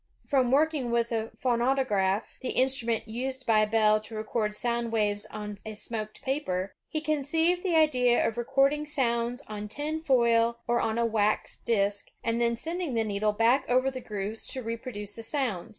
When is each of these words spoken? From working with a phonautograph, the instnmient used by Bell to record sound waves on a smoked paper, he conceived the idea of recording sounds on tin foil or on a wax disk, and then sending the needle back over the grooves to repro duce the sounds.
From 0.25 0.49
working 0.49 0.89
with 0.89 1.11
a 1.11 1.29
phonautograph, 1.37 2.23
the 2.39 2.55
instnmient 2.55 3.03
used 3.05 3.45
by 3.45 3.65
Bell 3.65 4.01
to 4.01 4.15
record 4.15 4.55
sound 4.55 4.91
waves 4.91 5.27
on 5.27 5.59
a 5.63 5.75
smoked 5.75 6.23
paper, 6.23 6.73
he 6.89 7.01
conceived 7.01 7.61
the 7.61 7.75
idea 7.75 8.27
of 8.27 8.35
recording 8.35 8.87
sounds 8.87 9.43
on 9.45 9.67
tin 9.67 10.01
foil 10.01 10.57
or 10.67 10.79
on 10.81 10.97
a 10.97 11.05
wax 11.05 11.55
disk, 11.55 12.09
and 12.23 12.41
then 12.41 12.55
sending 12.55 12.95
the 12.95 13.03
needle 13.03 13.31
back 13.31 13.63
over 13.69 13.91
the 13.91 14.01
grooves 14.01 14.47
to 14.47 14.63
repro 14.63 14.91
duce 14.91 15.13
the 15.13 15.21
sounds. 15.21 15.69